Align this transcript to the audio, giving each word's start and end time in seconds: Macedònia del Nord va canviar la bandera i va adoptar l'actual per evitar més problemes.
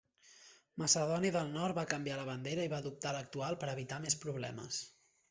Macedònia 0.83 1.33
del 1.35 1.51
Nord 1.57 1.77
va 1.79 1.83
canviar 1.91 2.15
la 2.19 2.25
bandera 2.29 2.65
i 2.71 2.71
va 2.71 2.79
adoptar 2.85 3.13
l'actual 3.17 3.59
per 3.65 3.71
evitar 3.75 4.01
més 4.07 4.19
problemes. 4.25 4.81